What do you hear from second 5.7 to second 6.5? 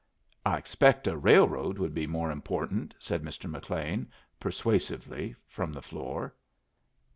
the floor.